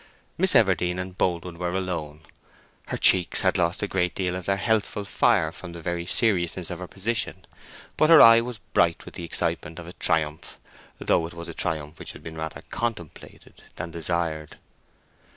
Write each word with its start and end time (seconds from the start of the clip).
Miss 0.35 0.55
Everdene 0.55 0.97
and 0.99 1.15
Boldwood 1.15 1.57
were 1.59 1.75
alone. 1.75 2.21
Her 2.87 2.97
cheeks 2.97 3.41
had 3.41 3.59
lost 3.59 3.83
a 3.83 3.87
great 3.87 4.15
deal 4.15 4.35
of 4.35 4.47
their 4.47 4.57
healthful 4.57 5.05
fire 5.05 5.51
from 5.51 5.73
the 5.73 5.81
very 5.83 6.07
seriousness 6.07 6.71
of 6.71 6.79
her 6.79 6.87
position; 6.87 7.45
but 7.97 8.09
her 8.09 8.19
eye 8.19 8.41
was 8.41 8.57
bright 8.57 9.05
with 9.05 9.13
the 9.13 9.23
excitement 9.23 9.77
of 9.77 9.85
a 9.85 9.93
triumph—though 9.93 11.27
it 11.27 11.35
was 11.35 11.47
a 11.49 11.53
triumph 11.53 11.99
which 11.99 12.13
had 12.13 12.25
rather 12.35 12.61
been 12.61 12.69
contemplated 12.71 13.61
than 13.75 13.91
desired. 13.91 14.57